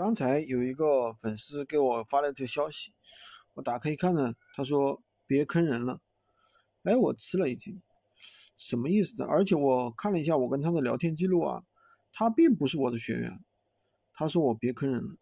[0.00, 2.90] 刚才有一个粉丝给我发了一条消息，
[3.52, 6.00] 我打开一看呢，他说别坑人了。
[6.84, 7.78] 哎，我吃了一惊，
[8.56, 9.26] 什么意思呢？
[9.28, 11.62] 而且我看了一下我跟他的聊天记录啊，
[12.14, 13.44] 他并不是我的学员。
[14.14, 15.16] 他说我别坑人了，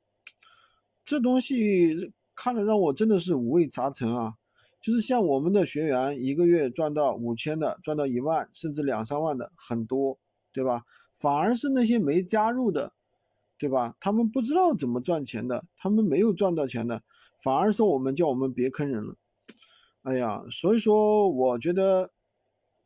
[1.05, 4.35] 这东西看了让我真的是五味杂陈啊。
[4.81, 10.17] 就是像我们的学员，一个月赚到五千的，赚到一万，甚至两三万的很多，
[10.53, 10.85] 对吧？
[11.17, 12.93] 反而是那些没加入的。
[13.59, 13.97] 对吧？
[13.99, 17.03] 他们不知道怎么赚钱的，他们没有赚到钱的，
[17.43, 19.17] 反而说我们叫我们别坑人了。
[20.03, 22.13] 哎呀，所以说我觉得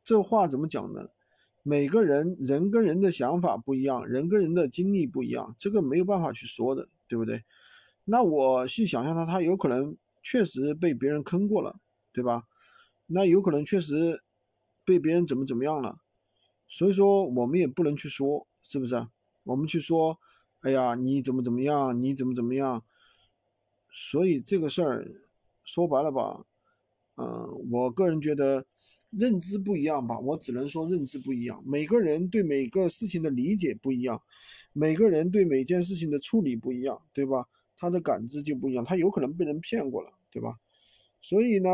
[0.02, 1.09] 这话怎么讲呢？
[1.62, 7.45] 每个人人跟人的想法不一样，人跟人的经历不一样，这个没有办法去说的，对不对？
[8.07, 11.79] 那我去想象他，他有可能确实被别人坑过了，
[12.12, 12.45] 对吧？
[13.07, 14.23] 那有可能确实
[14.87, 15.98] 被别人怎么怎么样了，
[16.66, 19.07] 所以说我们也不能去说，是不是？
[19.45, 20.18] 我们去说。
[20.62, 22.01] 哎呀，你怎么怎么样？
[22.01, 22.84] 你怎么怎么样？
[23.91, 25.05] 所以这个事儿
[25.65, 26.46] 说白了吧，
[27.16, 28.65] 嗯，我个人觉得
[29.10, 31.60] 认知不一样吧，我只能说认知不一样。
[31.66, 34.23] 每个人对每个事情的理解不一样，
[34.73, 37.49] 每个人对每件事情的处理不一样，对吧？
[37.76, 40.60] 他的感知就不一样，他有可能被人骗过了，对吧？
[41.21, 41.71] 所以呢，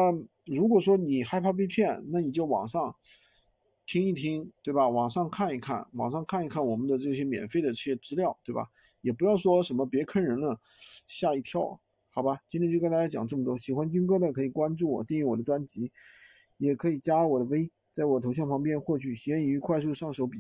[0.47, 2.97] 如果说你害怕被骗，那你就网上。
[3.89, 4.86] 听一听，对吧？
[4.86, 8.69] 网上看一看，网上看一看我们的这些免费的这些资料，对吧？
[9.00, 10.61] 也不要说什么别坑人了，
[11.06, 11.80] 吓一跳，
[12.11, 12.39] 好吧？
[12.50, 13.56] 今天就跟大家讲这么多。
[13.56, 15.91] 喜欢军哥的可以关注我，订阅我的专辑，
[16.58, 20.36] 也可以加我的微，在我头像旁边获取闲鱼快速上手笔记。